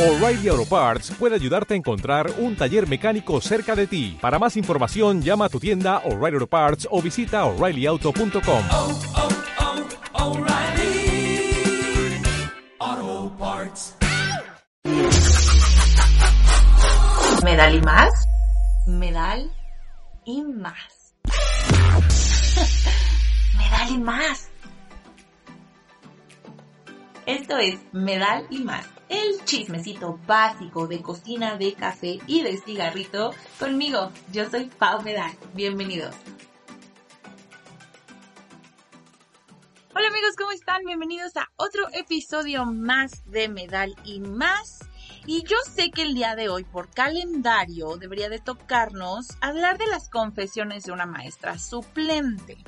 [0.00, 4.16] O'Reilly Auto Parts puede ayudarte a encontrar un taller mecánico cerca de ti.
[4.18, 8.64] Para más información, llama a tu tienda O'Reilly Auto Parts o visita oreillyauto.com.
[8.70, 8.98] oh,
[12.80, 13.94] oh, Parts.
[17.44, 18.10] Medal y más.
[18.86, 19.52] Medal
[20.24, 21.14] y más.
[23.58, 24.48] Medal y más.
[27.26, 33.34] Esto es Medal y más, el chismecito básico de cocina, de café y de cigarrito.
[33.58, 35.32] Conmigo, yo soy Pau Medal.
[35.52, 36.14] Bienvenidos.
[39.92, 40.84] Hola amigos, ¿cómo están?
[40.86, 44.78] Bienvenidos a otro episodio más de Medal y más.
[45.26, 49.88] Y yo sé que el día de hoy, por calendario, debería de tocarnos hablar de
[49.88, 52.58] las confesiones de una maestra suplente.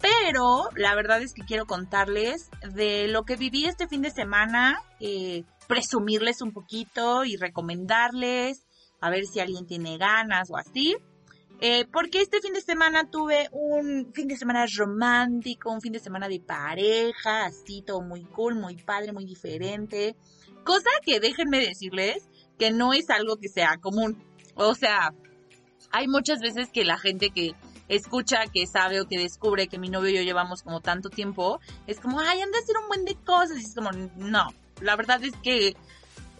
[0.00, 4.82] Pero la verdad es que quiero contarles de lo que viví este fin de semana,
[4.98, 8.64] eh, presumirles un poquito y recomendarles,
[9.00, 10.96] a ver si alguien tiene ganas o así.
[11.62, 15.98] Eh, porque este fin de semana tuve un fin de semana romántico, un fin de
[15.98, 20.16] semana de pareja, así todo muy cool, muy padre, muy diferente.
[20.64, 24.24] Cosa que déjenme decirles que no es algo que sea común.
[24.54, 25.12] O sea,
[25.90, 27.52] hay muchas veces que la gente que
[27.90, 31.60] escucha, que sabe o que descubre que mi novio y yo llevamos como tanto tiempo,
[31.86, 33.58] es como, ay, anda a hacer un buen de cosas.
[33.58, 34.48] Y es como, no,
[34.80, 35.76] la verdad es que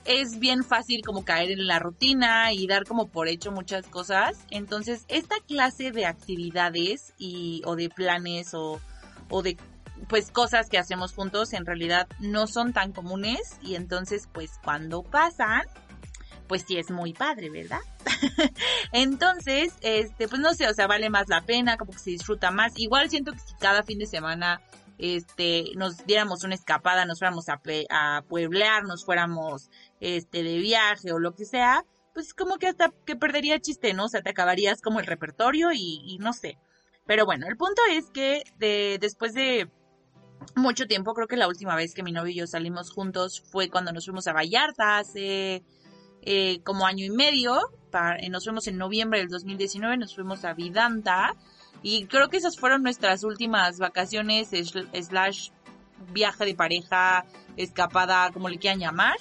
[0.05, 4.39] es bien fácil como caer en la rutina y dar como por hecho muchas cosas.
[4.51, 8.81] Entonces, esta clase de actividades y, o de planes o,
[9.28, 9.56] o de
[10.09, 15.03] pues cosas que hacemos juntos en realidad no son tan comunes y entonces pues cuando
[15.03, 15.62] pasan
[16.51, 17.79] pues sí es muy padre, ¿verdad?
[18.93, 22.51] Entonces, este, pues no sé, o sea, vale más la pena, como que se disfruta
[22.51, 22.73] más.
[22.77, 24.61] Igual siento que si cada fin de semana,
[24.98, 31.12] este, nos diéramos una escapada, nos fuéramos a, a pueblear, nos fuéramos, este, de viaje
[31.12, 31.84] o lo que sea,
[32.15, 34.06] pues como que hasta que perdería chiste, ¿no?
[34.06, 36.59] O sea, te acabarías como el repertorio y, no sé.
[37.06, 39.71] Pero bueno, el punto es que de, después de
[40.56, 43.71] mucho tiempo, creo que la última vez que mi novio y yo salimos juntos fue
[43.71, 45.62] cuando nos fuimos a Vallarta hace
[46.64, 47.60] como año y medio.
[48.19, 51.34] Eh, nos fuimos en noviembre del 2019, nos fuimos a Vidanta.
[51.82, 55.50] Y creo que esas fueron nuestras últimas vacaciones, slash
[56.12, 57.25] viaje de pareja,
[57.56, 59.16] escapada, como le quieran llamar.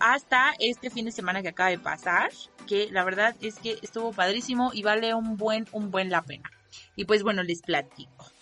[0.00, 2.30] Hasta este fin de semana que acaba de pasar,
[2.66, 6.50] que la verdad es que estuvo padrísimo y vale un buen, un buen la pena.
[6.96, 8.32] Y pues bueno, les platico.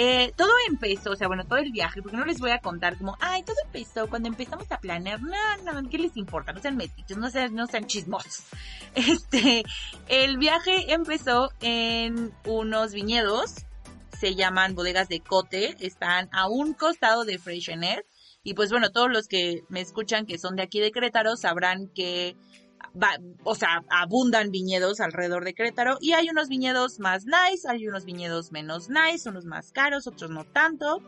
[0.00, 2.96] Eh, todo empezó, o sea, bueno, todo el viaje, porque no les voy a contar
[2.98, 5.32] como, ay, todo empezó cuando empezamos a planear, no,
[5.64, 6.52] no, ¿qué les importa?
[6.52, 8.44] No sean metichos, no sean, no sean chismosos.
[8.94, 9.64] Este,
[10.06, 13.66] el viaje empezó en unos viñedos,
[14.16, 18.06] se llaman bodegas de Cote, están a un costado de Freixenet,
[18.44, 21.88] y pues bueno, todos los que me escuchan que son de aquí de Querétaro sabrán
[21.88, 22.36] que
[23.00, 27.86] Va, o sea, abundan viñedos alrededor de Querétaro y hay unos viñedos más nice, hay
[27.86, 31.02] unos viñedos menos nice, unos más caros, otros no tanto.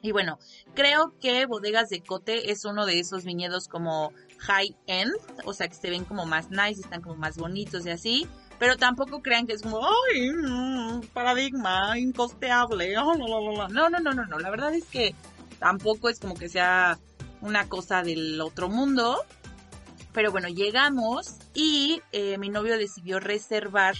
[0.00, 0.38] Y bueno,
[0.74, 5.12] creo que Bodegas de Cote es uno de esos viñedos como high end,
[5.44, 8.28] o sea, que se ven como más nice, están como más bonitos y así.
[8.58, 10.30] Pero tampoco crean que es como, ay,
[11.12, 12.96] paradigma, incosteable.
[12.98, 14.38] Oh, no, no, no, no, no, no.
[14.38, 15.14] La verdad es que
[15.58, 16.98] tampoco es como que sea
[17.40, 19.24] una cosa del otro mundo.
[20.12, 23.94] Pero bueno, llegamos y eh, mi novio decidió reservar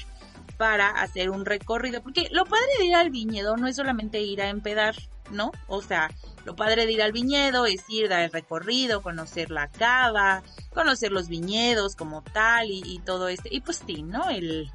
[0.58, 2.02] para hacer un recorrido.
[2.02, 4.96] Porque lo padre de ir al viñedo no es solamente ir a empedar,
[5.30, 5.52] ¿no?
[5.69, 6.10] O sea,
[6.44, 10.42] lo padre de ir al viñedo es ir, dar el recorrido, conocer la cava,
[10.74, 13.48] conocer los viñedos como tal y, todo este.
[13.54, 14.28] Y pues sí, ¿no?
[14.28, 14.70] El,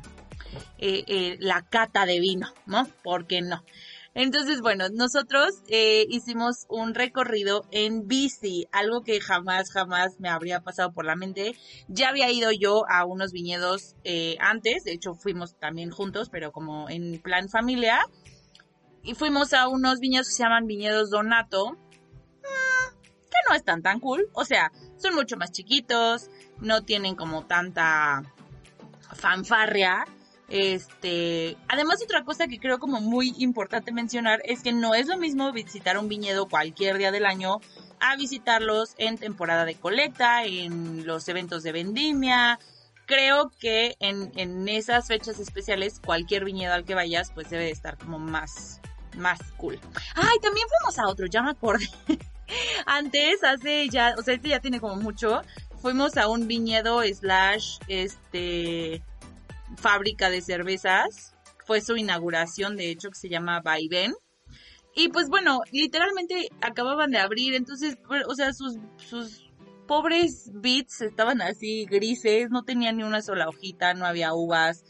[0.79, 2.88] eh, eh, la cata de vino, ¿no?
[3.03, 3.63] ¿Por qué no?
[4.16, 10.62] Entonces, bueno, nosotros eh, hicimos un recorrido en bici, algo que jamás, jamás me habría
[10.62, 11.56] pasado por la mente.
[11.88, 16.51] Ya había ido yo a unos viñedos eh, antes, de hecho fuimos también juntos, pero
[16.51, 18.06] como en plan familia.
[19.01, 24.00] Y fuimos a unos viñedos que se llaman Viñedos Donato, mmm, que no están tan
[24.00, 24.30] cool.
[24.34, 28.24] O sea, son mucho más chiquitos, no tienen como tanta
[29.16, 30.06] fanfarria.
[30.53, 35.17] Este, además otra cosa que creo como muy importante mencionar es que no es lo
[35.17, 37.59] mismo visitar un viñedo cualquier día del año
[38.00, 42.59] a visitarlos en temporada de colecta, en los eventos de vendimia.
[43.07, 47.71] Creo que en, en esas fechas especiales cualquier viñedo al que vayas pues debe de
[47.71, 48.79] estar como más,
[49.17, 49.79] más cool.
[50.13, 51.89] Ay, también fuimos a otro, ya me acordé.
[52.85, 55.41] Antes, hace ya, o sea, este ya tiene como mucho,
[55.81, 59.01] fuimos a un viñedo slash, este,
[59.77, 61.35] fábrica de cervezas.
[61.65, 64.13] Fue su inauguración, de hecho, que se llama Vaivén.
[64.95, 67.97] Y pues bueno, literalmente acababan de abrir, entonces,
[68.27, 69.51] o sea, sus, sus
[69.87, 74.83] pobres bits estaban así grises, no tenían ni una sola hojita, no había uvas.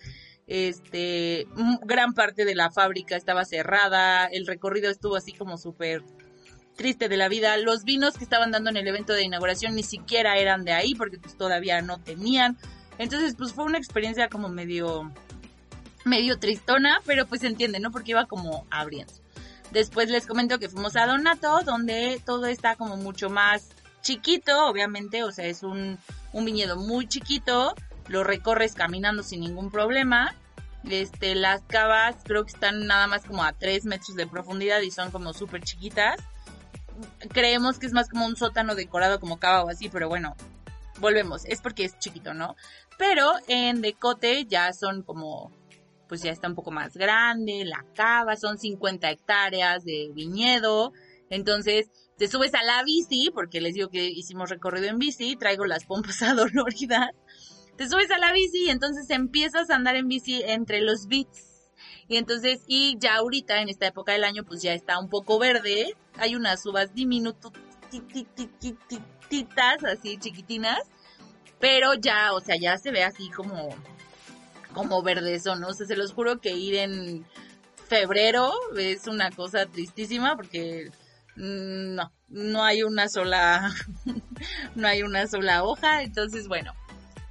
[0.46, 1.48] Este,
[1.84, 6.04] gran parte de la fábrica estaba cerrada, el recorrido estuvo así como súper
[6.76, 7.56] triste de la vida.
[7.58, 10.96] Los vinos que estaban dando en el evento de inauguración ni siquiera eran de ahí
[10.96, 12.58] porque pues todavía no tenían.
[12.98, 15.12] Entonces, pues fue una experiencia como medio
[16.06, 17.92] medio tristona, pero pues se entiende, ¿no?
[17.92, 19.14] Porque iba como abriendo.
[19.72, 23.70] Después les comento que fuimos a Donato, donde todo está como mucho más
[24.02, 25.98] chiquito, obviamente, o sea, es un,
[26.34, 27.74] un viñedo muy chiquito,
[28.08, 30.36] lo recorres caminando sin ningún problema.
[30.88, 34.92] Este, las cavas creo que están nada más como a 3 metros de profundidad y
[34.92, 36.18] son como súper chiquitas.
[37.30, 40.36] Creemos que es más como un sótano decorado como cava o así, pero bueno,
[41.00, 42.56] volvemos, es porque es chiquito, ¿no?
[42.98, 45.52] Pero en Decote ya son como
[46.08, 50.92] pues ya está un poco más grande, la cava, son 50 hectáreas de viñedo,
[51.30, 55.66] entonces te subes a la bici, porque les digo que hicimos recorrido en bici, traigo
[55.66, 57.10] las pompas adoloridas,
[57.78, 61.50] te subes a la bici y entonces empiezas a andar en bici entre los bits.
[62.08, 65.40] Y entonces, y ya ahorita en esta época del año, pues ya está un poco
[65.40, 67.52] verde, hay unas uvas diminutas,
[69.90, 70.82] así chiquitinas,
[71.60, 73.70] pero ya, o sea, ya se ve así como
[74.74, 75.68] como verdezo, ¿no?
[75.68, 77.26] O sea, se los juro que ir en
[77.88, 80.90] febrero es una cosa tristísima porque
[81.36, 83.72] mm, no, no hay una sola,
[84.76, 86.74] no hay una sola hoja, entonces bueno.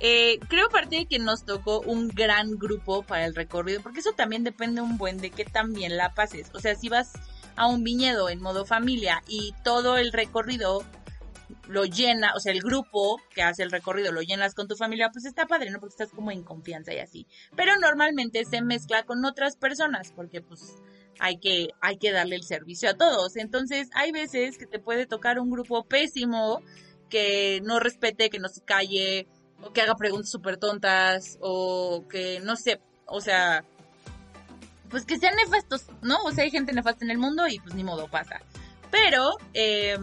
[0.05, 4.13] Eh, creo aparte de que nos tocó un gran grupo para el recorrido, porque eso
[4.13, 6.51] también depende un buen de que también la pases.
[6.55, 7.13] O sea, si vas
[7.55, 10.83] a un viñedo en modo familia y todo el recorrido
[11.69, 15.11] lo llena, o sea, el grupo que hace el recorrido lo llenas con tu familia,
[15.13, 15.81] pues está padre, ¿no?
[15.81, 17.27] Porque estás como en confianza y así.
[17.57, 20.77] Pero normalmente se mezcla con otras personas, porque pues
[21.19, 23.37] hay que, hay que darle el servicio a todos.
[23.37, 26.63] Entonces, hay veces que te puede tocar un grupo pésimo,
[27.09, 29.29] que no respete, que no se calle,
[29.63, 33.65] o que haga preguntas súper tontas, o que no sé, o sea,
[34.89, 36.23] pues que sean nefastos, ¿no?
[36.25, 38.41] O sea, hay gente nefasta en el mundo y pues ni modo pasa.
[38.91, 39.97] Pero, eh,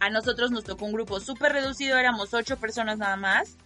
[0.00, 3.56] a nosotros nos tocó un grupo súper reducido, éramos ocho personas nada más.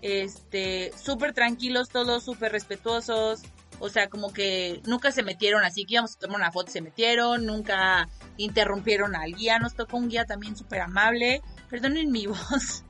[0.00, 3.42] Este, súper tranquilos todos, súper respetuosos.
[3.80, 6.80] O sea, como que nunca se metieron así que íbamos a tomar una foto, se
[6.80, 9.58] metieron, nunca interrumpieron al guía.
[9.58, 11.42] Nos tocó un guía también súper amable.
[11.70, 12.84] Perdonen mi voz,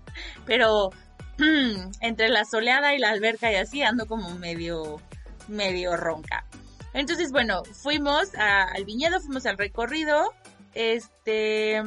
[0.46, 0.90] pero
[2.00, 5.00] entre la soleada y la alberca y así ando como medio,
[5.46, 6.46] medio ronca.
[6.94, 10.32] Entonces, bueno, fuimos al viñedo, fuimos al recorrido.
[10.74, 11.82] Este,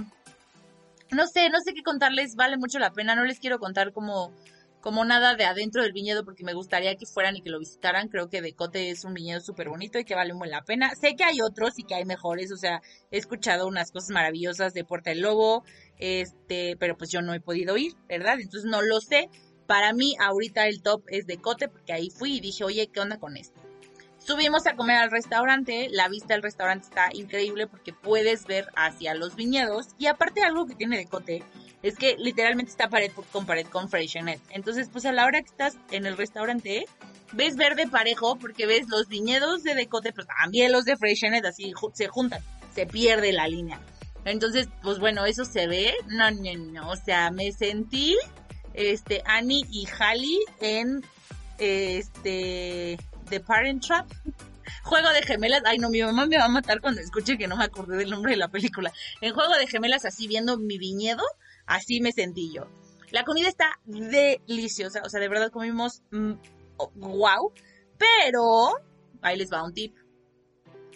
[1.12, 4.34] no sé, no sé qué contarles, vale mucho la pena, no les quiero contar como,
[4.80, 8.08] como nada de adentro del viñedo porque me gustaría que fueran y que lo visitaran,
[8.08, 11.16] creo que Decote es un viñedo súper bonito y que vale muy la pena, sé
[11.16, 12.82] que hay otros y que hay mejores, o sea,
[13.12, 15.64] he escuchado unas cosas maravillosas de Puerta del Lobo,
[15.98, 18.40] este, pero pues yo no he podido ir, ¿verdad?
[18.40, 19.30] Entonces no lo sé,
[19.68, 23.20] para mí ahorita el top es Decote porque ahí fui y dije, oye, ¿qué onda
[23.20, 23.61] con esto?
[24.24, 29.16] Subimos a comer al restaurante, la vista del restaurante está increíble porque puedes ver hacia
[29.16, 31.44] los viñedos y aparte algo que tiene de cote
[31.82, 34.40] es que literalmente está pared con pared con Freixenet.
[34.52, 36.86] Entonces, pues a la hora que estás en el restaurante,
[37.34, 41.74] ves verde parejo porque ves los viñedos de Decote, pero también los de Freixenet, así
[41.94, 42.44] se juntan,
[42.76, 43.82] se pierde la línea.
[44.26, 45.96] Entonces, pues bueno, eso se ve.
[46.08, 46.92] No, no, no.
[46.92, 48.16] O sea, me sentí
[48.76, 51.02] este Annie y Halley en
[51.58, 53.00] este
[53.32, 54.12] The Parent Trap.
[54.84, 55.64] Juego de gemelas.
[55.66, 58.10] Ay, no, mi mamá me va a matar cuando escuche que no me acordé del
[58.10, 58.92] nombre de la película.
[59.22, 61.24] En Juego de gemelas, así viendo mi viñedo,
[61.66, 62.68] así me sentí yo.
[63.10, 65.02] La comida está deliciosa.
[65.06, 67.50] O sea, de verdad comimos wow.
[67.50, 67.54] Mm,
[67.98, 68.74] pero,
[69.22, 69.96] ahí les va un tip.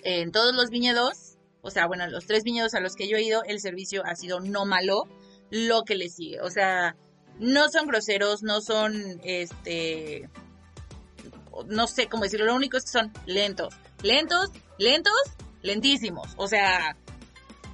[0.04, 3.24] En todos los viñedos, o sea, bueno, los tres viñedos a los que yo he
[3.24, 5.08] ido, el servicio ha sido no malo.
[5.52, 6.42] Lo que le sigue.
[6.42, 6.98] O sea,
[7.40, 10.30] no son groseros, no son, este,
[11.68, 15.14] no sé cómo decirlo, lo único es que son lentos, lentos, lentos,
[15.62, 16.96] lentísimos, o sea,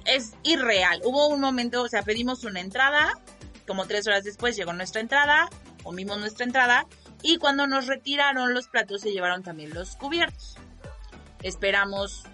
[0.04, 1.00] es irreal.
[1.04, 3.18] Hubo un momento, o sea, pedimos una entrada,
[3.66, 5.48] como tres horas después llegó nuestra entrada,
[5.82, 6.86] comimos nuestra entrada,
[7.22, 10.56] y cuando nos retiraron los platos se llevaron también los cubiertos.
[11.42, 12.24] Esperamos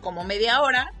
[0.00, 0.92] como media hora,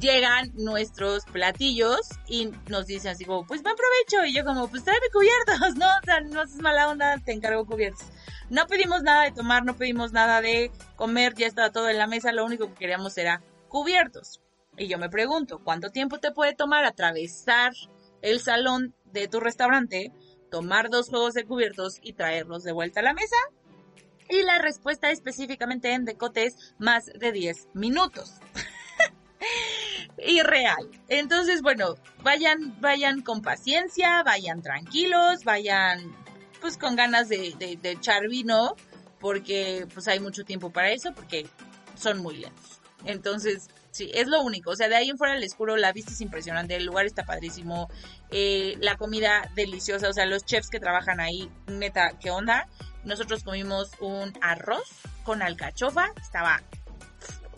[0.00, 4.26] llegan nuestros platillos y nos dicen así como, pues buen provecho.
[4.26, 5.86] Y yo como, pues tráeme cubiertos, ¿no?
[5.86, 8.06] O sea, no haces mala onda, te encargo cubiertos.
[8.50, 12.06] No pedimos nada de tomar, no pedimos nada de comer, ya estaba todo en la
[12.06, 14.40] mesa, lo único que queríamos era cubiertos.
[14.76, 17.72] Y yo me pregunto, ¿cuánto tiempo te puede tomar atravesar
[18.22, 20.12] el salón de tu restaurante,
[20.50, 23.36] tomar dos juegos de cubiertos y traerlos de vuelta a la mesa?
[24.30, 28.34] Y la respuesta específicamente en Decote es más de 10 minutos.
[30.26, 30.88] irreal.
[31.08, 36.16] Entonces, bueno, vayan, vayan con paciencia, vayan tranquilos, vayan
[36.60, 38.74] pues con ganas de, de, de echar vino,
[39.20, 41.46] porque pues hay mucho tiempo para eso, porque
[41.94, 42.80] son muy lentos.
[43.04, 44.70] Entonces, sí, es lo único.
[44.70, 47.24] O sea, de ahí en fuera el escuro, la vista es impresionante, el lugar está
[47.24, 47.88] padrísimo,
[48.30, 52.68] eh, la comida deliciosa, o sea, los chefs que trabajan ahí, neta, ¿qué onda?
[53.04, 54.88] Nosotros comimos un arroz
[55.24, 56.62] con alcachofa, estaba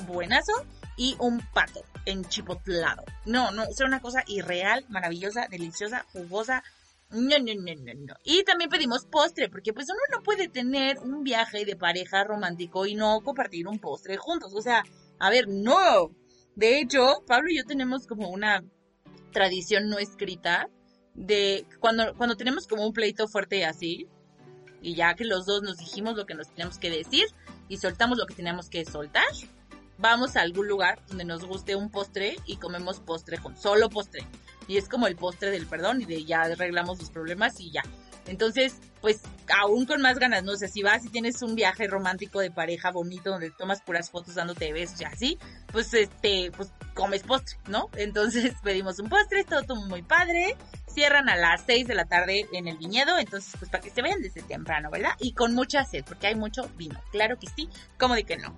[0.06, 0.52] buenazo,
[1.00, 3.06] y un pato enchipotlado.
[3.24, 6.62] No, no, es una cosa irreal, maravillosa, deliciosa, jugosa.
[7.08, 8.14] No, no, no, no, no.
[8.22, 12.84] Y también pedimos postre, porque pues uno no puede tener un viaje de pareja romántico
[12.84, 14.52] y no compartir un postre juntos.
[14.54, 14.84] O sea,
[15.18, 16.10] a ver, no.
[16.54, 18.62] De hecho, Pablo y yo tenemos como una
[19.32, 20.68] tradición no escrita
[21.14, 24.06] de cuando, cuando tenemos como un pleito fuerte así,
[24.82, 27.24] y ya que los dos nos dijimos lo que nos teníamos que decir
[27.68, 29.24] y soltamos lo que teníamos que soltar,
[30.00, 34.26] vamos a algún lugar donde nos guste un postre y comemos postre con solo postre.
[34.66, 37.82] Y es como el postre del perdón y de ya arreglamos los problemas y ya.
[38.26, 39.20] Entonces, pues
[39.60, 42.90] aún con más ganas, no sé, si vas y tienes un viaje romántico de pareja
[42.90, 45.38] bonito donde tomas puras fotos dándote besos y así,
[45.72, 47.88] pues este, pues comes postre, ¿no?
[47.96, 50.56] Entonces pedimos un postre, todo muy padre.
[50.92, 54.02] Cierran a las 6 de la tarde en el viñedo, entonces pues para que se
[54.02, 55.12] vean desde temprano, ¿verdad?
[55.20, 57.00] Y con mucha sed, porque hay mucho vino.
[57.12, 58.56] Claro que sí, como de que no.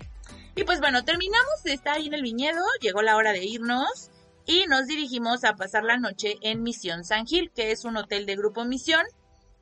[0.54, 4.11] Y pues bueno, terminamos de estar ahí en el viñedo, llegó la hora de irnos
[4.44, 8.26] y nos dirigimos a pasar la noche en Misión San Gil, que es un hotel
[8.26, 9.06] de Grupo Misión.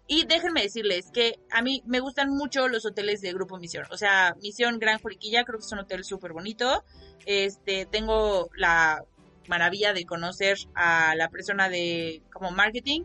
[0.09, 3.87] Y déjenme decirles que a mí me gustan mucho los hoteles de Grupo Misión.
[3.93, 6.83] O sea, Misión Gran Juriquilla creo que es un hotel súper bonito.
[7.25, 9.05] Este, tengo la
[9.47, 13.03] maravilla de conocer a la persona de como marketing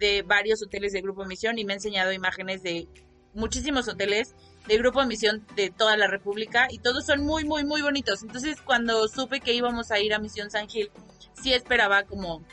[0.00, 2.88] de varios hoteles de Grupo Misión y me ha enseñado imágenes de
[3.34, 4.34] muchísimos hoteles
[4.68, 8.22] de Grupo Misión de toda la República y todos son muy, muy, muy bonitos.
[8.22, 10.90] Entonces, cuando supe que íbamos a ir a Misión San Gil,
[11.32, 12.44] sí esperaba como,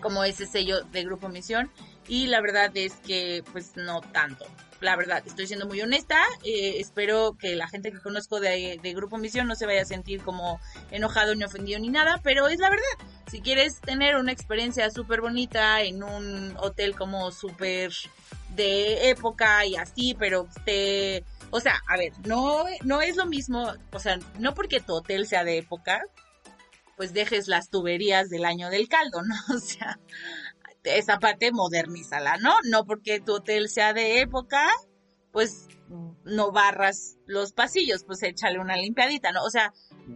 [0.00, 1.70] como ese sello de Grupo Misión
[2.08, 4.46] y la verdad es que pues no tanto.
[4.84, 6.18] La verdad, estoy siendo muy honesta.
[6.44, 10.20] eh, espero que la gente que conozco de, Grupo Misión no se vaya a sentir
[10.20, 10.60] como
[10.90, 12.84] enojado ni ofendido ni nada, pero es la verdad.
[13.30, 17.92] Si quieres tener una experiencia súper bonita en un hotel como súper
[18.50, 21.24] de época y así, pero te...
[21.50, 25.26] O sea, a ver, no, no es lo mismo, o sea, no porque tu hotel
[25.26, 26.02] sea de época,
[26.98, 29.34] pues dejes las tuberías del año del caldo, ¿no?
[29.56, 29.98] O sea,
[30.84, 32.54] esa parte modernízala, ¿no?
[32.70, 34.68] No porque tu hotel sea de época,
[35.32, 35.68] pues
[36.24, 39.42] no barras los pasillos, pues échale una limpiadita, ¿no?
[39.44, 39.72] O sea,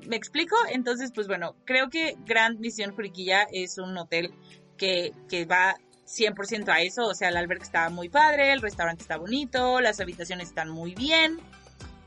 [0.07, 0.57] ¿me explico?
[0.71, 4.33] Entonces, pues bueno, creo que Grand Misión Juriquilla es un hotel
[4.77, 9.03] que, que va 100% a eso, o sea, el albergue está muy padre, el restaurante
[9.03, 11.39] está bonito, las habitaciones están muy bien.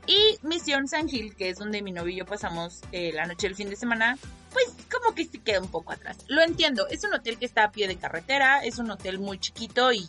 [0.06, 3.46] Y Misión San Gil, que es donde mi novio y yo pasamos eh, la noche
[3.46, 4.18] del fin de semana,
[4.52, 6.18] pues como que se queda un poco atrás.
[6.28, 9.38] Lo entiendo, es un hotel que está a pie de carretera, es un hotel muy
[9.38, 10.08] chiquito y,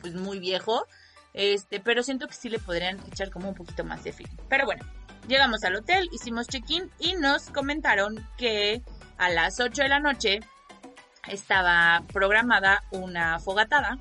[0.00, 0.86] pues muy viejo,
[1.34, 4.28] este, pero siento que sí le podrían echar como un poquito más de fin.
[4.48, 4.84] Pero bueno,
[5.26, 8.82] llegamos al hotel, hicimos check-in y nos comentaron que
[9.16, 10.40] a las 8 de la noche
[11.28, 13.98] estaba programada una fogatada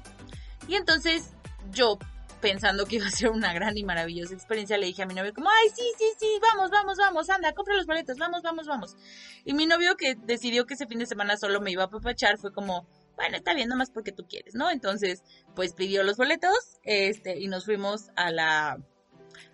[0.67, 1.31] y entonces
[1.71, 1.97] yo
[2.41, 5.33] pensando que iba a ser una gran y maravillosa experiencia, le dije a mi novio
[5.33, 8.95] como, ay, sí, sí, sí, vamos, vamos, vamos, anda, compra los boletos, vamos, vamos, vamos.
[9.45, 12.37] Y mi novio que decidió que ese fin de semana solo me iba a papachar
[12.37, 14.69] fue como, bueno, está bien, nomás porque tú quieres, ¿no?
[14.69, 15.23] Entonces,
[15.55, 18.77] pues pidió los boletos, este, y nos fuimos a la,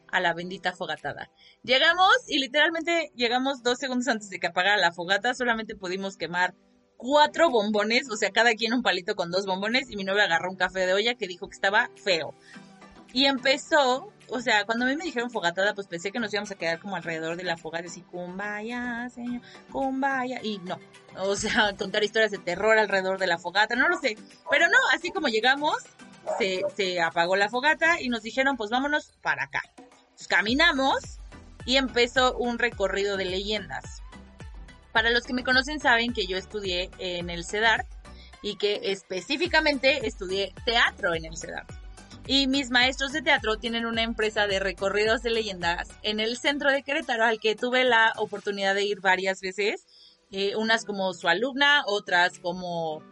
[0.07, 1.31] a la bendita fogatada.
[1.63, 6.53] Llegamos y literalmente llegamos dos segundos antes de que apagara la fogata, solamente pudimos quemar
[6.97, 10.49] cuatro bombones, o sea, cada quien un palito con dos bombones, y mi novio agarró
[10.49, 12.33] un café de olla que dijo que estaba feo.
[13.13, 16.49] Y empezó, o sea, cuando a mí me dijeron fogatada, pues pensé que nos íbamos
[16.49, 19.41] a quedar como alrededor de la fogata, así, cumbaya, señor,
[19.71, 20.79] cumbaya, y no,
[21.17, 24.17] o sea, contar historias de terror alrededor de la fogata, no lo sé,
[24.49, 25.77] pero no, así como llegamos,
[26.75, 29.61] se, apagó la fogata y nos dijeron, pues vámonos para acá.
[30.15, 31.19] Pues caminamos
[31.65, 34.01] y empezó un recorrido de leyendas.
[34.91, 37.85] Para los que me conocen saben que yo estudié en el CEDAR
[38.41, 41.65] y que específicamente estudié teatro en el CEDAR.
[42.25, 46.71] Y mis maestros de teatro tienen una empresa de recorridos de leyendas en el centro
[46.71, 49.85] de Querétaro al que tuve la oportunidad de ir varias veces.
[50.31, 53.03] Eh, unas como su alumna, otras como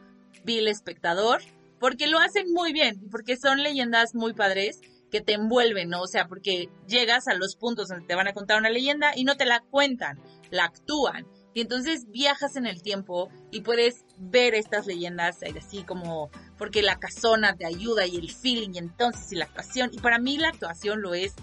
[0.44, 1.42] vil espectador,
[1.80, 4.80] porque lo hacen muy bien, porque son leyendas muy padres
[5.12, 6.02] que te envuelven, ¿no?
[6.02, 9.26] O sea, porque llegas a los puntos donde te van a contar una leyenda y
[9.26, 11.28] no te la cuentan, la actúan.
[11.54, 17.00] Y entonces viajas en el tiempo y puedes ver estas leyendas así como porque la
[17.00, 19.90] casona te ayuda y el feeling y entonces y la actuación.
[19.92, 21.34] Y para mí la actuación lo es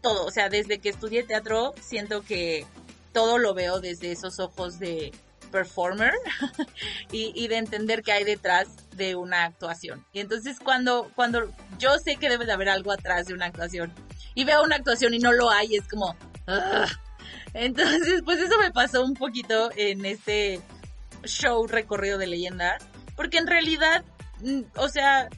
[0.00, 0.24] todo.
[0.24, 2.64] O sea, desde que estudié teatro siento que
[3.12, 5.12] todo lo veo desde esos ojos de,
[5.52, 6.14] performer
[7.12, 10.06] y, de entender qué hay detrás de una actuación.
[10.14, 13.92] Y entonces cuando, cuando yo sé que debe de haber algo atrás de una actuación
[14.34, 16.16] y veo una actuación y no lo hay, es como...
[17.52, 20.62] Entonces, pues eso me pasó un poquito en este
[21.24, 22.82] show recorrido de leyendas,
[23.14, 24.04] porque en realidad,
[24.76, 25.28] o sea,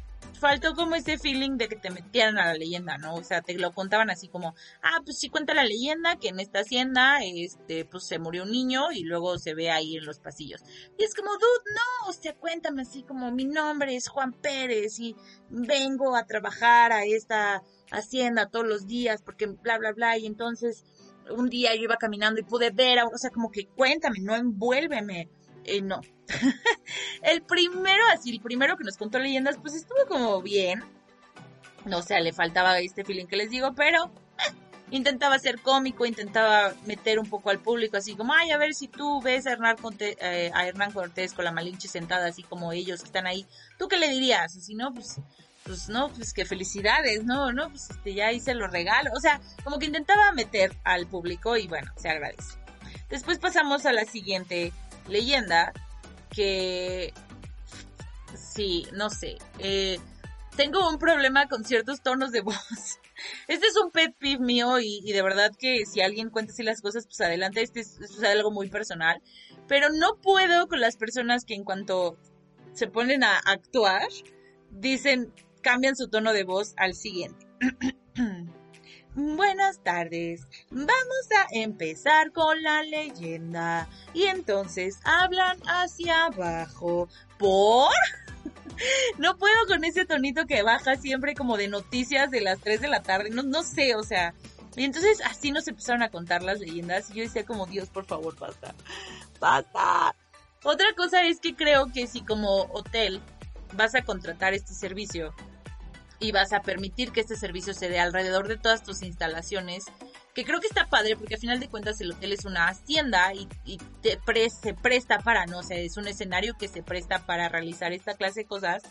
[0.41, 3.15] faltó como ese feeling de que te metieran a la leyenda, ¿no?
[3.15, 6.41] O sea, te lo contaban así como, ah, pues sí cuenta la leyenda que en
[6.41, 10.19] esta hacienda, este, pues se murió un niño y luego se ve ahí en los
[10.19, 10.63] pasillos.
[10.99, 14.99] Y es como, dude, no, o sea, cuéntame así como, mi nombre es Juan Pérez
[14.99, 15.15] y
[15.51, 20.85] vengo a trabajar a esta hacienda todos los días porque bla, bla, bla, y entonces
[21.31, 25.29] un día yo iba caminando y pude ver, o sea, como que cuéntame, no envuélveme.
[25.71, 26.01] Eh, no.
[27.23, 30.83] el primero, así, el primero que nos contó leyendas, pues estuvo como bien.
[31.85, 34.11] No sé, le faltaba este feeling que les digo, pero
[34.91, 38.89] intentaba ser cómico, intentaba meter un poco al público, así como, ay, a ver si
[38.89, 43.01] tú ves a Hernán, eh, a Hernán Cortés con la Malinche sentada, así como ellos
[43.01, 43.47] que están ahí,
[43.79, 44.57] ¿tú qué le dirías?
[44.57, 44.93] Así, ¿no?
[44.93, 45.21] Pues,
[45.63, 49.41] pues no, pues que felicidades, no, no, pues este, ya hice los regalos, o sea,
[49.63, 52.59] como que intentaba meter al público y bueno, se agradece.
[53.09, 54.73] Después pasamos a la siguiente
[55.11, 55.73] leyenda
[56.31, 57.13] que
[58.35, 59.99] sí, no sé, eh,
[60.57, 63.01] tengo un problema con ciertos tonos de voz.
[63.49, 66.81] Este es un pet peeve mío y, de verdad que si alguien cuenta así las
[66.81, 69.21] cosas, pues adelante, este es, es, algo muy personal.
[69.69, 72.17] Pero no puedo con las personas que en cuanto
[72.73, 74.09] se ponen a actuar,
[74.71, 77.47] dicen, cambian su tono de voz al siguiente.
[79.15, 80.47] Buenas tardes.
[80.71, 83.89] Vamos a empezar con la leyenda.
[84.15, 87.09] Y entonces hablan hacia abajo.
[87.37, 87.91] ¿Por?
[89.19, 92.89] no puedo con ese tonito que baja siempre como de noticias de las 3 de
[92.89, 93.31] la tarde.
[93.31, 94.33] No, no sé, o sea.
[94.77, 97.11] Y entonces así nos empezaron a contar las leyendas.
[97.11, 98.75] Y yo decía como, Dios, por favor, basta.
[99.41, 100.15] Basta.
[100.63, 103.21] Otra cosa es que creo que si como hotel
[103.73, 105.35] vas a contratar este servicio,
[106.21, 109.85] y vas a permitir que este servicio se dé alrededor de todas tus instalaciones,
[110.35, 113.33] que creo que está padre porque al final de cuentas el hotel es una hacienda
[113.35, 113.49] y,
[114.03, 114.19] te
[114.51, 118.41] se presta para, no sé, es un escenario que se presta para realizar esta clase
[118.41, 118.83] de cosas,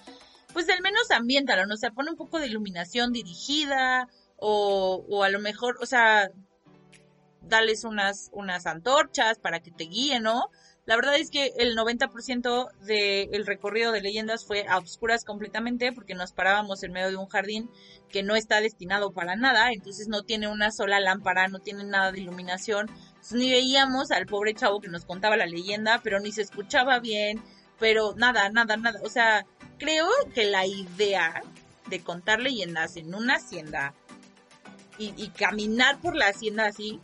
[0.53, 1.75] pues al menos ambiéntalo, ¿no?
[1.75, 6.29] O sea, pone un poco de iluminación dirigida o, o a lo mejor, o sea,
[7.41, 10.49] dales unas, unas antorchas para que te guíen, ¿no?
[10.89, 16.15] La verdad es que el 90% del recorrido de leyendas fue a oscuras completamente porque
[16.15, 17.69] nos parábamos en medio de un jardín
[18.09, 22.11] que no está destinado para nada, entonces no tiene una sola lámpara, no tiene nada
[22.11, 22.89] de iluminación.
[23.29, 27.39] ni veíamos al pobre chavo que nos contaba la leyenda, pero ni se escuchaba bien,
[27.77, 28.99] pero nada, nada, nada.
[29.03, 29.45] O sea,
[29.77, 31.43] creo que la idea
[31.85, 33.93] de contar leyendas en una hacienda
[34.97, 36.99] y, y caminar por la hacienda así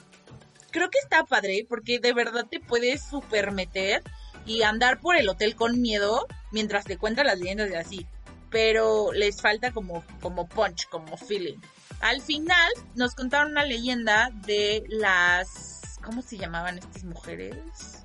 [0.76, 4.04] creo que está padre porque de verdad te puedes super meter
[4.46, 8.08] y andar por el hotel con miedo mientras te cuentan las leyendas de así.
[8.52, 11.58] Pero les falta como, como punch, como feeling.
[12.02, 15.98] Al final nos contaron una leyenda de las...
[16.04, 18.04] ¿Cómo se llamaban estas mujeres?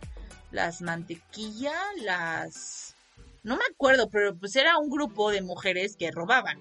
[0.52, 2.94] Las mantequilla, las...
[3.42, 6.60] No me acuerdo, pero pues era un grupo de mujeres que robaban.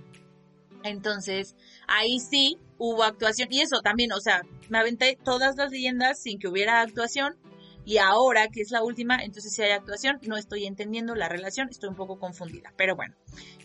[0.83, 1.55] Entonces,
[1.87, 3.49] ahí sí hubo actuación.
[3.51, 7.35] Y eso también, o sea, me aventé todas las leyendas sin que hubiera actuación.
[7.85, 11.69] Y ahora, que es la última, entonces si hay actuación, no estoy entendiendo la relación,
[11.69, 12.71] estoy un poco confundida.
[12.77, 13.15] Pero bueno,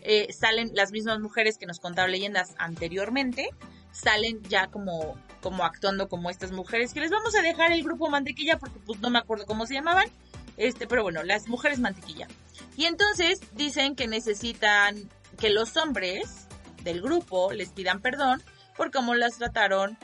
[0.01, 3.49] eh, salen las mismas mujeres que nos contaron leyendas anteriormente,
[3.91, 8.09] salen ya como, como actuando como estas mujeres, que les vamos a dejar el grupo
[8.09, 10.07] mantequilla porque pues no me acuerdo cómo se llamaban.
[10.57, 12.27] Este, pero bueno, las mujeres mantequilla.
[12.77, 16.44] Y entonces dicen que necesitan que los hombres
[16.85, 18.41] del grupo les pidan perdón
[18.77, 19.97] por cómo las trataron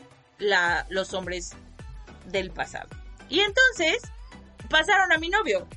[0.90, 1.52] los hombres
[2.26, 2.90] del pasado.
[3.30, 4.02] Y entonces
[4.70, 5.68] pasaron a mi novio.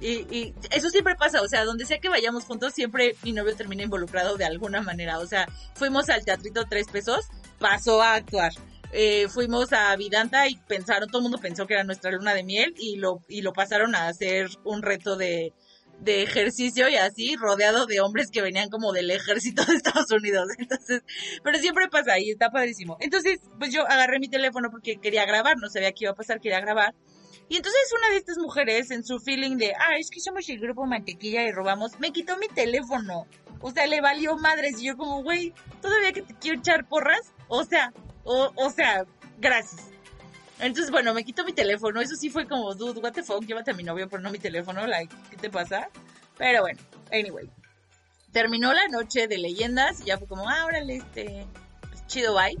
[0.00, 3.82] Y, eso siempre pasa, o sea, donde sea que vayamos juntos, siempre mi novio termina
[3.82, 5.18] involucrado de alguna manera.
[5.18, 7.26] O sea, fuimos al teatrito tres pesos,
[7.58, 8.52] pasó a actuar.
[8.92, 12.42] Eh, fuimos a Vidanta y pensaron, todo el mundo pensó que era nuestra luna de
[12.42, 15.52] miel y lo, y lo pasaron a hacer un reto de,
[16.00, 20.48] de ejercicio y así, rodeado de hombres que venían como del ejército de Estados Unidos.
[20.58, 21.02] Entonces,
[21.44, 22.96] pero siempre pasa y está padrísimo.
[23.00, 26.40] Entonces, pues yo agarré mi teléfono porque quería grabar, no sabía qué iba a pasar,
[26.40, 26.94] quería grabar.
[27.48, 30.60] Y entonces una de estas mujeres, en su feeling de, ah, es que somos el
[30.60, 33.26] grupo mantequilla y robamos, me quitó mi teléfono.
[33.60, 34.80] O sea, le valió madres.
[34.80, 37.32] Y yo como, güey, todavía que te quiero echar porras.
[37.48, 37.92] O sea,
[38.24, 39.04] o, o sea,
[39.38, 39.90] gracias.
[40.60, 42.00] Entonces, bueno, me quito mi teléfono.
[42.00, 44.38] Eso sí fue como, dude, what the fuck, llévate a mi novio, pero no mi
[44.38, 44.86] teléfono.
[44.86, 45.88] Like, ¿qué te pasa?
[46.36, 46.80] Pero bueno,
[47.12, 47.50] anyway.
[48.32, 51.46] Terminó la noche de leyendas y ya fue como, ah, órale, este,
[51.88, 52.56] pues, chido, bye.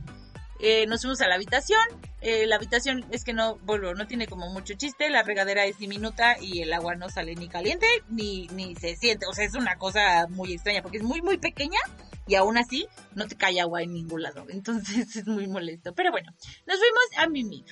[0.62, 1.80] Eh, nos fuimos a la habitación
[2.22, 5.78] Eh, la habitación es que no, vuelvo, no tiene como mucho chiste, la regadera es
[5.78, 9.54] diminuta y el agua no sale ni caliente ni, ni se siente, o sea, es
[9.54, 11.78] una cosa muy extraña porque es muy, muy pequeña
[12.26, 15.94] y aún así no te cae agua en ningún lado, entonces es muy molesto.
[15.94, 16.30] Pero bueno,
[16.66, 17.64] nos fuimos a mimir.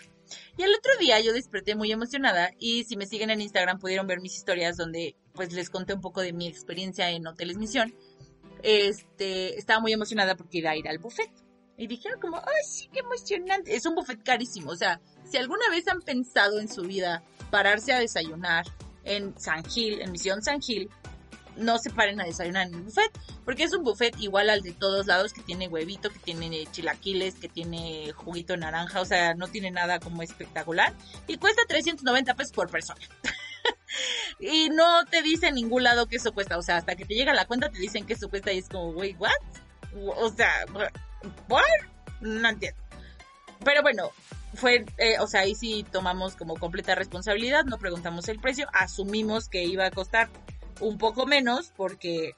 [0.56, 4.06] Y el otro día yo desperté muy emocionada y si me siguen en Instagram pudieron
[4.06, 7.94] ver mis historias donde pues les conté un poco de mi experiencia en Hoteles Misión.
[8.62, 11.30] Este, estaba muy emocionada porque iba a ir al buffet.
[11.76, 13.76] Y dijeron como, ay, sí, qué emocionante.
[13.76, 14.72] Es un buffet carísimo.
[14.72, 18.66] O sea, si alguna vez han pensado en su vida pararse a desayunar
[19.04, 20.90] en San Gil, en Misión San Gil,
[21.58, 23.10] no se paren a desayunar en el buffet,
[23.44, 27.34] porque es un buffet igual al de todos lados, que tiene huevito, que tiene chilaquiles,
[27.36, 30.92] que tiene juguito naranja, o sea, no tiene nada como espectacular.
[31.26, 33.00] Y cuesta 390 pesos por persona.
[34.40, 37.14] y no te dice en ningún lado que eso cuesta, o sea, hasta que te
[37.14, 39.30] llega la cuenta te dicen que eso cuesta y es como, wait, what?
[40.16, 40.64] O sea,
[41.48, 41.62] ¿what?
[42.20, 42.80] No entiendo.
[43.64, 44.10] Pero bueno,
[44.54, 49.48] fue, eh, o sea, ahí sí tomamos como completa responsabilidad, no preguntamos el precio, asumimos
[49.48, 50.28] que iba a costar
[50.80, 52.34] un poco menos porque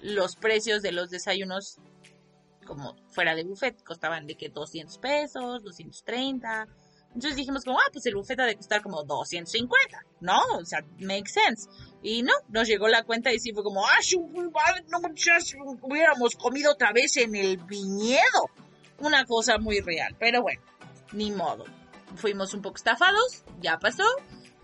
[0.00, 1.78] los precios de los desayunos
[2.66, 6.66] como fuera de buffet costaban de que 200 pesos, 230.
[7.14, 10.38] Entonces dijimos como, ah, pues el buffet ha de costar como 250, ¿no?
[10.58, 11.68] O sea, make sense.
[12.02, 13.98] Y no, nos llegó la cuenta y sí fue como, ah,
[14.88, 15.00] no
[15.80, 18.50] hubiéramos comido otra vez en el viñedo.
[18.98, 20.60] Una cosa muy real, pero bueno,
[21.12, 21.64] ni modo.
[22.16, 24.04] Fuimos un poco estafados, ya pasó,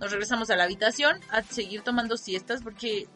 [0.03, 3.07] nos regresamos a la habitación a seguir tomando siestas porque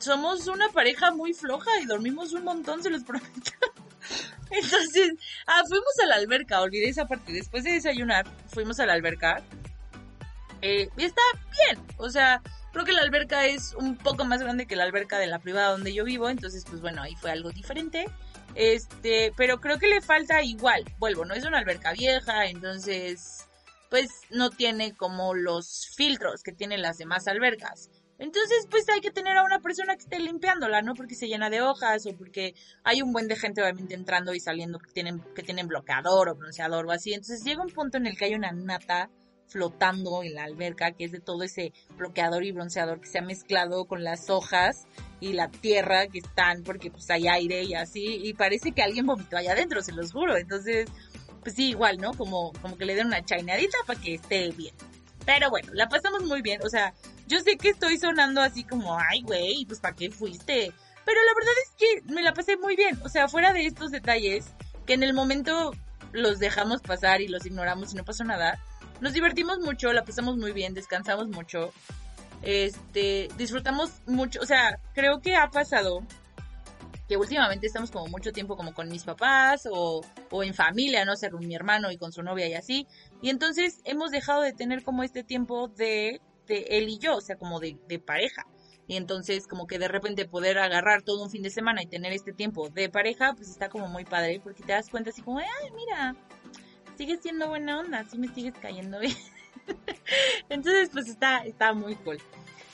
[0.00, 3.52] somos una pareja muy floja y dormimos un montón, se los prometo.
[4.50, 5.12] Entonces,
[5.46, 7.34] ah, fuimos a la alberca, olvidé esa parte.
[7.34, 9.42] Después de desayunar, fuimos a la alberca.
[10.62, 11.20] Eh, y está
[11.68, 12.40] bien, o sea,
[12.72, 15.72] creo que la alberca es un poco más grande que la alberca de la privada
[15.72, 18.06] donde yo vivo, entonces, pues bueno, ahí fue algo diferente.
[18.54, 23.49] Este, pero creo que le falta igual, vuelvo, no es una alberca vieja, entonces
[23.90, 27.90] pues no tiene como los filtros que tienen las demás albercas.
[28.18, 30.94] Entonces, pues hay que tener a una persona que esté limpiándola, ¿no?
[30.94, 34.40] Porque se llena de hojas o porque hay un buen de gente obviamente entrando y
[34.40, 37.14] saliendo que tienen, que tienen bloqueador o bronceador o así.
[37.14, 39.10] Entonces llega un punto en el que hay una nata
[39.50, 43.22] flotando en la alberca, que es de todo ese bloqueador y bronceador que se ha
[43.22, 44.86] mezclado con las hojas
[45.18, 49.06] y la tierra que están, porque pues hay aire y así, y parece que alguien
[49.06, 50.36] vomitó allá adentro, se los juro.
[50.36, 50.88] Entonces,
[51.40, 52.14] pues sí, igual, ¿no?
[52.14, 54.74] Como, como que le den una chaineadita para que esté bien.
[55.24, 56.60] Pero bueno, la pasamos muy bien.
[56.64, 56.94] O sea,
[57.26, 60.72] yo sé que estoy sonando así como, ay, güey, pues ¿para qué fuiste?
[61.04, 62.98] Pero la verdad es que me la pasé muy bien.
[63.04, 64.46] O sea, fuera de estos detalles,
[64.86, 65.72] que en el momento
[66.12, 68.58] los dejamos pasar y los ignoramos y no pasó nada,
[69.00, 71.72] nos divertimos mucho, la pasamos muy bien, descansamos mucho.
[72.42, 76.02] Este, disfrutamos mucho, o sea, creo que ha pasado
[77.10, 81.14] que últimamente estamos como mucho tiempo como con mis papás o, o en familia, no
[81.14, 82.86] o sea, con mi hermano y con su novia y así.
[83.20, 87.20] Y entonces hemos dejado de tener como este tiempo de, de él y yo, o
[87.20, 88.46] sea, como de, de pareja.
[88.86, 92.12] Y entonces como que de repente poder agarrar todo un fin de semana y tener
[92.12, 95.40] este tiempo de pareja, pues está como muy padre, porque te das cuenta así como,
[95.40, 96.14] ay, mira,
[96.96, 99.16] sigues siendo buena onda, así me sigues cayendo bien.
[100.48, 102.18] entonces pues está, está muy cool.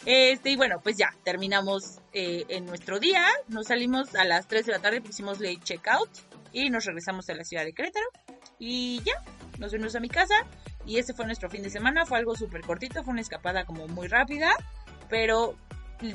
[0.06, 3.26] Este, y bueno, pues ya, terminamos eh, en nuestro día.
[3.48, 6.08] Nos salimos a las 3 de la tarde, pusimos late checkout
[6.52, 8.06] y nos regresamos a la ciudad de Querétaro.
[8.60, 9.14] Y ya,
[9.58, 10.34] nos venimos a mi casa.
[10.86, 12.06] Y ese fue nuestro fin de semana.
[12.06, 14.52] Fue algo súper cortito, fue una escapada como muy rápida.
[15.08, 15.56] Pero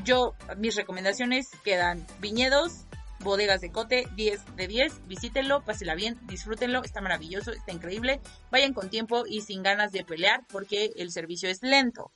[0.06, 2.86] yo, mis recomendaciones quedan viñedos,
[3.20, 5.08] bodegas de cote, 10 de 10.
[5.08, 8.22] Visítenlo, pásenla bien, disfrútenlo, está maravilloso, está increíble.
[8.52, 12.14] Vayan con tiempo y sin ganas de pelear porque el servicio es lento.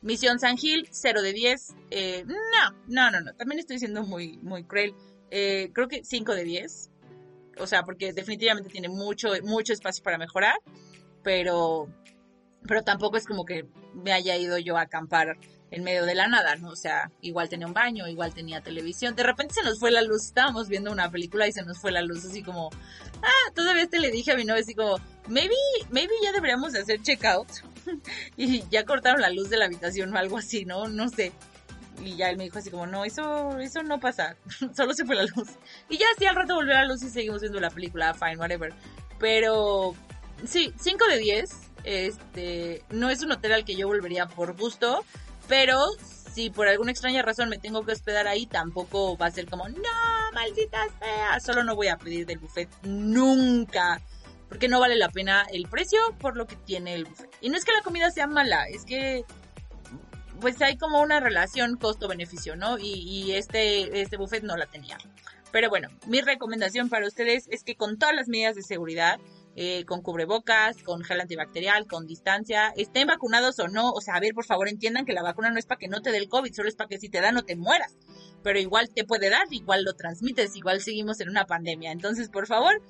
[0.00, 1.74] Misión San Gil, 0 de 10.
[1.90, 3.34] Eh, no, no, no, no.
[3.34, 4.94] También estoy siendo muy, muy cruel.
[5.30, 6.90] Eh, creo que 5 de 10.
[7.58, 10.56] O sea, porque definitivamente tiene mucho, mucho espacio para mejorar.
[11.22, 11.88] Pero,
[12.66, 15.36] pero tampoco es como que me haya ido yo a acampar
[15.70, 16.70] en medio de la nada, ¿no?
[16.70, 19.14] O sea, igual tenía un baño, igual tenía televisión.
[19.14, 20.26] De repente se nos fue la luz.
[20.26, 22.24] Estábamos viendo una película y se nos fue la luz.
[22.24, 22.70] Así como,
[23.22, 24.96] ah, todavía te le dije a mi novia así como,
[25.28, 25.54] maybe,
[25.90, 27.48] maybe ya deberíamos de hacer checkout
[28.36, 30.88] y ya cortaron la luz de la habitación o algo así, ¿no?
[30.88, 31.32] No sé.
[32.02, 34.36] Y ya él me dijo así como, no, eso, eso no pasa,
[34.76, 35.48] solo se fue la luz.
[35.88, 38.72] Y ya sí, al rato volvió la luz y seguimos viendo la película, fine, whatever.
[39.18, 39.94] Pero,
[40.44, 41.50] sí, 5 de 10,
[41.84, 45.04] este, no es un hotel al que yo volvería por gusto,
[45.48, 45.84] pero
[46.32, 49.68] si por alguna extraña razón me tengo que hospedar ahí, tampoco va a ser como,
[49.68, 49.82] no,
[50.32, 54.00] maldita sea, solo no voy a pedir del buffet nunca
[54.48, 57.30] porque no vale la pena el precio por lo que tiene el buffet.
[57.40, 59.24] Y no es que la comida sea mala, es que
[60.40, 62.78] pues hay como una relación costo-beneficio, ¿no?
[62.78, 64.96] Y, este, este buffet no la tenía.
[65.50, 69.18] Pero bueno, mi recomendación para ustedes es que con todas las medidas de seguridad,
[69.56, 73.90] eh, con cubrebocas, con gel antibacterial, con distancia, estén vacunados o no.
[73.90, 76.02] O sea, a ver, por favor, entiendan que la vacuna no es para que no
[76.02, 77.96] te dé el COVID, solo es para que si te da no te mueras.
[78.42, 81.90] Pero igual te puede dar, igual lo transmites, igual seguimos en una pandemia.
[81.90, 82.80] Entonces, por favor,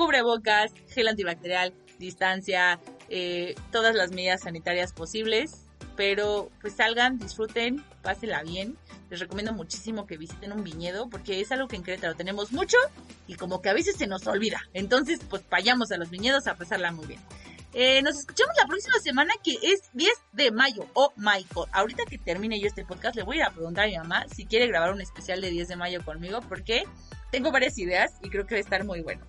[0.00, 5.66] cubrebocas, gel antibacterial, distancia, eh, todas las medidas sanitarias posibles.
[5.94, 8.78] Pero pues salgan, disfruten, pásenla bien.
[9.10, 12.78] Les recomiendo muchísimo que visiten un viñedo porque es algo que en Querétaro tenemos mucho
[13.26, 14.62] y como que a veces se nos olvida.
[14.72, 17.20] Entonces, pues vayamos a los viñedos a pasarla muy bien.
[17.74, 20.86] Eh, nos escuchamos la próxima semana que es 10 de mayo.
[20.94, 21.68] Oh my god.
[21.72, 24.66] Ahorita que termine yo este podcast, le voy a preguntar a mi mamá si quiere
[24.66, 26.84] grabar un especial de 10 de mayo conmigo porque
[27.30, 29.24] tengo varias ideas y creo que va a estar muy bueno.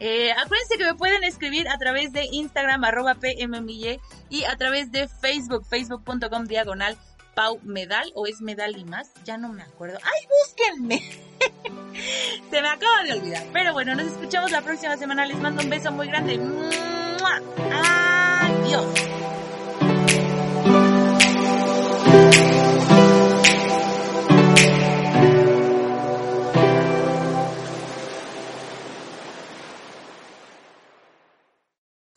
[0.00, 4.92] Eh, acuérdense que me pueden escribir a través de Instagram, arroba PMMille, y a través
[4.92, 6.96] de Facebook, facebook.com diagonal
[7.34, 9.98] Pau Medal, o es Medal y más, ya no me acuerdo.
[10.02, 11.02] ¡Ay, búsquenme!
[12.50, 13.44] Se me acaba de olvidar.
[13.52, 15.26] Pero bueno, nos escuchamos la próxima semana.
[15.26, 16.40] Les mando un beso muy grande.
[17.72, 19.17] Adiós.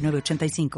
[0.00, 0.70] 906985.